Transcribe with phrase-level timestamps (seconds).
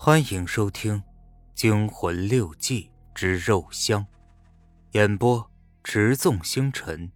[0.00, 0.94] 欢迎收听
[1.56, 4.00] 《惊魂六记之肉香》，
[4.92, 5.50] 演播：
[5.82, 7.10] 持纵星辰。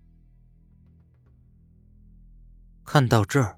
[2.85, 3.57] 看到这儿，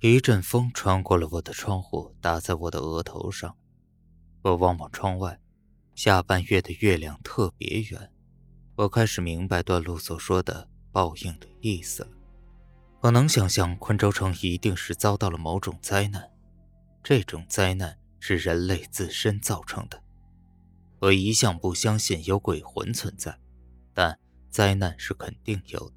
[0.00, 3.54] 一阵风穿过了我的窗户，打在我的额头上。
[4.40, 5.38] 我望望窗外，
[5.94, 8.10] 下半月的月亮特别圆。
[8.76, 12.08] 我开始明白段路所说的报应的意思了。
[13.00, 16.32] 我能想象昆州城一定是遭到了某种灾难，
[17.02, 17.98] 这种灾难。
[18.26, 20.02] 是人类自身造成的。
[20.98, 23.38] 我一向不相信有鬼魂存在，
[23.92, 25.96] 但灾难是肯定有的。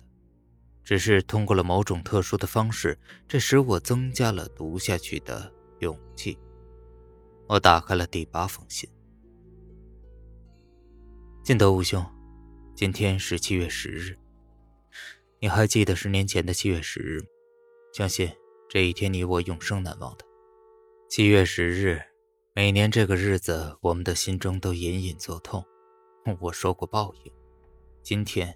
[0.83, 6.37] 只是通过了某种特殊的方式，这使我增加了读下去的勇气。
[7.47, 8.89] 我打开了第八封信。
[11.45, 12.05] 晋德武兄，
[12.75, 14.19] 今天是七月十日，
[15.39, 17.27] 你还记得十年前的七月十日吗？
[17.93, 18.29] 相信
[18.67, 20.25] 这一天你我永生难忘的。
[21.09, 22.01] 七月十日。
[22.57, 25.63] 每年这个日子，我们的心中都隐隐作痛。
[26.39, 27.31] 我说过报应，
[28.01, 28.51] 今天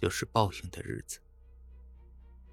[0.00, 1.20] 就是报应的日子。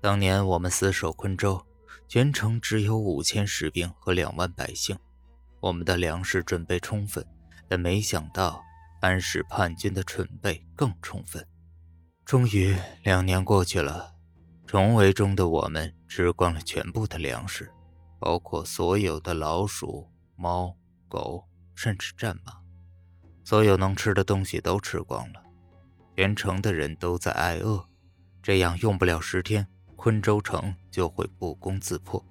[0.02, 1.66] 当年我们死守昆州，
[2.10, 5.00] 全城只有五千士兵和两万百姓，
[5.62, 7.26] 我们的粮食准备充分，
[7.70, 8.62] 但没想到
[9.00, 11.48] 安史叛军的准备更充分。
[12.26, 14.14] 终于两年过去了，
[14.68, 17.72] 重围中的我们吃光了全部的粮食，
[18.20, 20.06] 包括所有的老鼠、
[20.36, 20.76] 猫。
[21.10, 21.44] 狗，
[21.76, 22.54] 甚至战马，
[23.44, 25.44] 所有能吃的东西都吃光了，
[26.16, 27.86] 全城的人都在挨饿。
[28.42, 32.24] 这样用不了十天，昆州城就会不攻自破。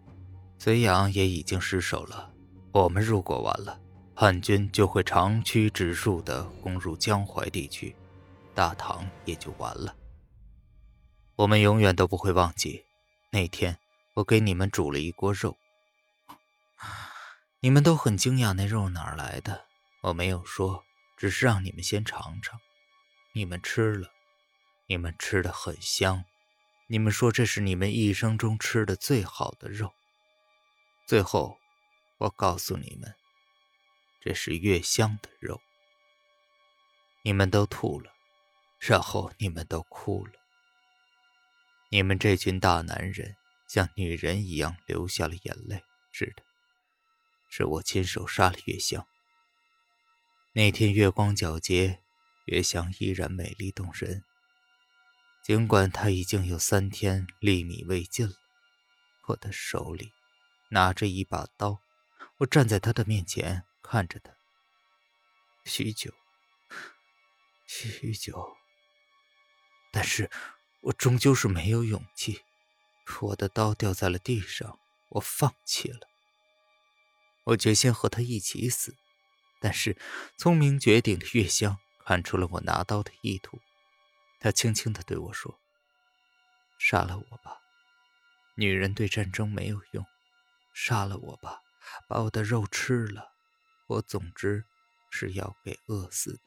[0.58, 2.32] 绥阳也已经失守了，
[2.72, 3.78] 我们如果完了，
[4.14, 7.94] 叛军就会长驱直入的攻入江淮地区，
[8.54, 9.94] 大唐也就完了。
[11.36, 12.82] 我们永远都不会忘记
[13.30, 13.76] 那天，
[14.14, 15.54] 我给你们煮了一锅肉。
[17.60, 19.66] 你们都很惊讶，那肉哪儿来的？
[20.02, 20.84] 我没有说，
[21.16, 22.60] 只是让你们先尝尝。
[23.32, 24.12] 你们吃了，
[24.86, 26.24] 你们吃的很香。
[26.86, 29.92] 你们说这是你们一生中吃的最好的肉。
[31.04, 31.58] 最后，
[32.18, 33.12] 我告诉你们，
[34.20, 35.60] 这是月香的肉。
[37.22, 38.12] 你们都吐了，
[38.78, 40.32] 然后你们都哭了。
[41.90, 43.36] 你们这群大男人
[43.66, 45.82] 像女人一样流下了眼泪。
[46.12, 46.47] 是的。
[47.48, 49.06] 是我亲手杀了月香。
[50.52, 52.02] 那天月光皎洁，
[52.46, 54.24] 月香依然美丽动人。
[55.44, 58.34] 尽管她已经有三天粒米未进了，
[59.28, 60.12] 我的手里
[60.70, 61.80] 拿着一把刀，
[62.38, 64.32] 我站在她的面前看着她。
[65.64, 66.12] 许久，
[67.66, 68.56] 许久，
[69.92, 70.30] 但是
[70.82, 72.42] 我终究是没有勇气。
[73.20, 74.78] 我的刀掉在了地上，
[75.10, 76.00] 我放弃了。
[77.48, 78.94] 我决心和他一起死，
[79.58, 79.96] 但是
[80.36, 83.58] 聪明绝顶的月香看出了我拿刀的意图，
[84.38, 85.58] 他轻轻地对我说
[86.78, 87.56] ：“杀了我吧，
[88.54, 90.04] 女人对战争没有用，
[90.74, 91.62] 杀了我吧，
[92.06, 93.32] 把我的肉吃了，
[93.86, 94.62] 我总之
[95.10, 96.40] 是要给饿死的，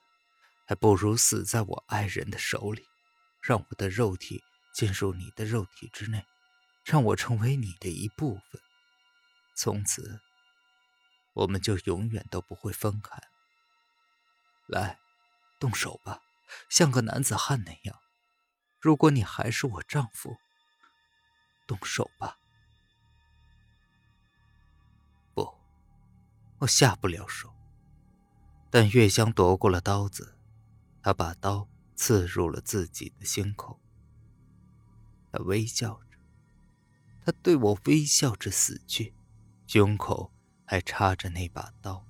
[0.67, 2.85] 还不如死在我爱人的手里，
[3.41, 6.23] 让我的肉体进入你的肉体之内，
[6.85, 8.61] 让我成为你的一部分，
[9.56, 10.22] 从此。”
[11.33, 13.21] 我们就永远都不会分开。
[14.67, 14.99] 来，
[15.59, 16.21] 动手吧，
[16.69, 17.99] 像个男子汉那样。
[18.79, 20.37] 如果你还是我丈夫，
[21.67, 22.37] 动手吧。
[25.33, 25.53] 不，
[26.59, 27.53] 我下不了手。
[28.69, 30.37] 但月香夺过了刀子，
[31.03, 33.79] 她把刀刺入了自己的心口。
[35.31, 36.17] 她微笑着，
[37.25, 39.13] 她对我微笑着死去，
[39.67, 40.33] 胸口。
[40.71, 42.07] 还插着那把刀，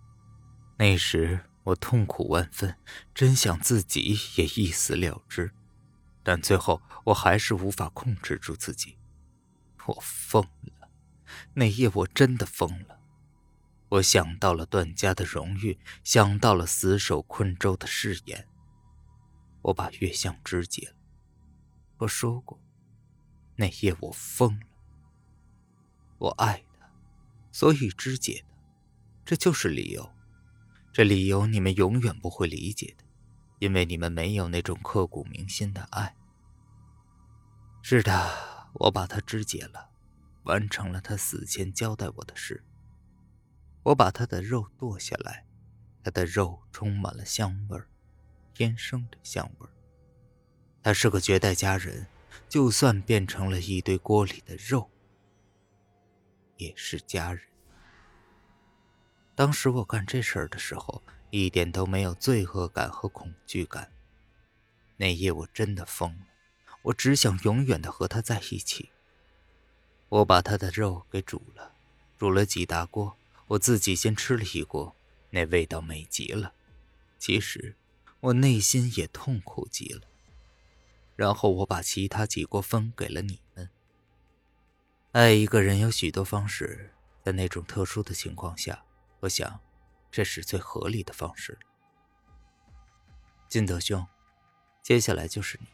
[0.78, 2.78] 那时我痛苦万分，
[3.12, 5.52] 真想自己也一死了之，
[6.22, 9.00] 但最后我还是无法控制住自己。
[9.88, 10.92] 我疯了，
[11.56, 13.00] 那夜我真的疯了。
[13.90, 18.48] 我想到了段家的荣誉，想到了死守昆州的誓言。
[19.64, 20.96] 我把月相肢解了。
[21.98, 22.62] 我说过，
[23.56, 24.68] 那夜我疯了。
[26.20, 26.88] 我爱他，
[27.52, 28.46] 所以肢解。
[29.32, 30.12] 这就是理由，
[30.92, 33.06] 这理由你们永远不会理解的，
[33.60, 36.14] 因为你们没有那种刻骨铭心的爱。
[37.82, 38.30] 是的，
[38.74, 39.90] 我把他肢解了，
[40.44, 42.62] 完成了他死前交代我的事。
[43.84, 45.46] 我把他的肉剁下来，
[46.04, 47.88] 他的肉充满了香味儿，
[48.54, 49.72] 天生的香味儿。
[50.84, 52.06] 他是个绝代佳人，
[52.50, 54.92] 就算变成了一堆锅里的肉，
[56.58, 57.42] 也是佳人。
[59.42, 61.02] 当时我干这事儿的时候，
[61.32, 63.92] 一点都没有罪恶感和恐惧感。
[64.98, 66.28] 那夜我真的疯了，
[66.84, 68.92] 我只想永远的和他在一起。
[70.10, 71.74] 我把他的肉给煮了，
[72.20, 73.18] 煮了几大锅，
[73.48, 74.96] 我自己先吃了一锅，
[75.32, 76.54] 那味道美极了。
[77.18, 77.76] 其实
[78.20, 80.02] 我内心也痛苦极了。
[81.16, 83.68] 然后我把其他几锅分给了你们。
[85.14, 86.94] 爱一个人有许多方式，
[87.24, 88.84] 在那种特殊的情况下，
[89.22, 89.60] 我想，
[90.12, 91.58] 这是最合理的方式。
[93.48, 94.06] 金德兄，
[94.82, 95.68] 接下来就是你。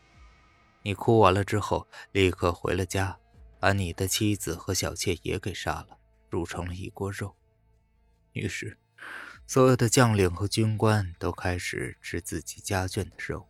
[0.83, 3.17] 你哭完了之后，立刻回了家，
[3.59, 5.97] 把你的妻子和小妾也给杀了，
[6.29, 7.35] 煮成了一锅肉。
[8.33, 8.77] 于是，
[9.45, 13.47] 所有的将领和军官都开始吃自己家眷的肉。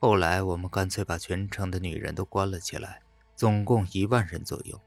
[0.00, 3.02] 后来，我们干脆把全城的女人都关了起来，
[3.36, 4.80] 总共一万人左右。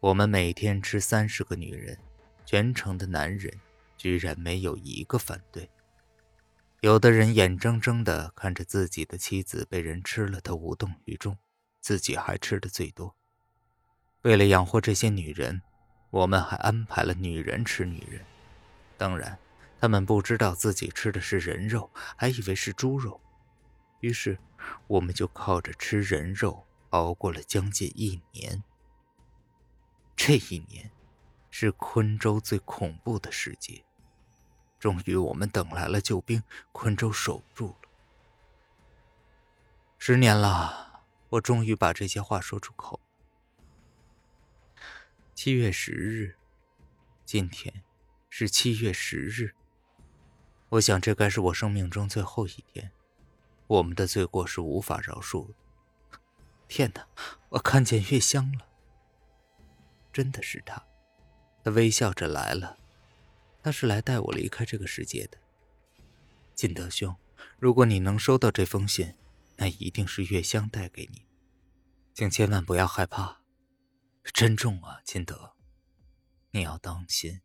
[0.00, 1.98] 我们每天吃三十个女人，
[2.44, 3.52] 全城的男人
[3.96, 5.68] 居然没有一个反对。
[6.80, 11.38] 有的人眼睁睁地看着自己的妻子被人吃了，都无动于衷，
[11.80, 13.14] 自己还吃的最多。
[14.22, 15.62] 为了养活这些女人，
[16.10, 18.24] 我们还安排了女人吃女人。
[18.98, 19.38] 当然，
[19.80, 23.20] 他们不知道自己吃的是人肉，还以为是猪肉。
[24.00, 24.36] 于是，
[24.88, 28.62] 我们就靠着吃人肉熬过了将近一年。
[30.16, 30.90] 这一年，
[31.52, 33.84] 是昆州最恐怖的时节。
[34.80, 37.88] 终于，我们等来了救兵，昆州守住了。
[39.98, 42.98] 十年了，我终于把这些话说出口。
[45.34, 46.36] 七月十日，
[47.24, 47.84] 今天
[48.28, 49.54] 是七月十日。
[50.70, 52.90] 我想，这该是我生命中最后一天。
[53.68, 55.54] 我们的罪过是无法饶恕的。
[56.66, 57.06] 天哪，
[57.50, 58.66] 我看见月香了，
[60.12, 60.82] 真的是他，
[61.64, 62.78] 他微笑着来了，
[63.62, 65.38] 他是来带我离开这个世界的。
[66.54, 67.16] 金德兄，
[67.58, 69.14] 如果你能收到这封信，
[69.56, 71.26] 那一定是月香带给你，
[72.14, 73.42] 请千万不要害怕，
[74.24, 75.54] 珍重啊，金德，
[76.50, 77.40] 你要当心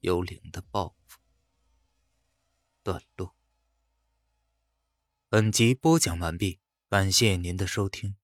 [0.00, 1.18] 幽灵的报复。
[2.82, 3.34] 段落。
[5.28, 8.16] 本集播讲完毕，感谢您的收听。